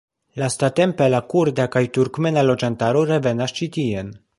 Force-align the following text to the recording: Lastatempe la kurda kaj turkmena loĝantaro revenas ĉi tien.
Lastatempe 0.43 1.09
la 1.15 1.19
kurda 1.35 1.69
kaj 1.77 1.85
turkmena 1.99 2.49
loĝantaro 2.49 3.09
revenas 3.15 3.59
ĉi 3.61 3.75
tien. 3.79 4.15